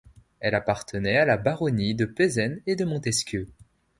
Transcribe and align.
Elle 0.39 0.55
appartenait 0.55 1.17
à 1.19 1.25
la 1.25 1.37
baronnie 1.37 1.93
de 1.93 2.05
Pézènes 2.05 2.59
et 2.65 2.75
de 2.75 2.85
Montesquieu. 2.85 3.47